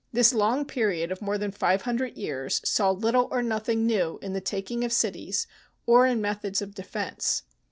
This 0.11 0.33
long 0.33 0.65
period 0.65 1.11
of 1.11 1.21
more 1.21 1.37
than 1.37 1.51
five 1.51 1.83
hundred 1.83 2.17
years 2.17 2.59
saw 2.67 2.89
little 2.89 3.27
or 3.29 3.43
nothing 3.43 3.85
new 3.85 4.17
in 4.23 4.33
the 4.33 4.41
taking 4.41 4.83
of 4.83 4.91
cities 4.91 5.45
or 5.85 6.07
in 6.07 6.19
methods 6.19 6.59
of 6.59 6.73
defence. 6.73 7.43